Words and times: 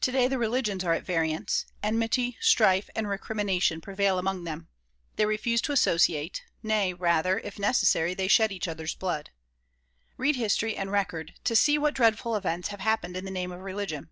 Today 0.00 0.28
the 0.28 0.38
religions 0.38 0.84
are 0.84 0.92
at 0.92 1.04
variance; 1.04 1.66
enmity, 1.82 2.36
strife 2.40 2.88
and 2.94 3.08
recrimination 3.08 3.80
prevail 3.80 4.16
among 4.16 4.44
them; 4.44 4.68
they 5.16 5.26
refuse 5.26 5.60
to 5.62 5.72
associate, 5.72 6.44
nay, 6.62 6.92
rather, 6.94 7.40
if 7.40 7.58
necessary 7.58 8.14
they 8.14 8.28
shed 8.28 8.52
each 8.52 8.68
other's 8.68 8.94
blood. 8.94 9.30
Read 10.16 10.36
history 10.36 10.76
and 10.76 10.92
record 10.92 11.34
to 11.42 11.56
see 11.56 11.76
what 11.76 11.94
dreadful 11.94 12.36
events 12.36 12.68
have 12.68 12.78
hap 12.78 13.02
pened 13.02 13.16
in 13.16 13.24
the 13.24 13.32
name 13.32 13.50
of 13.50 13.62
religion. 13.62 14.10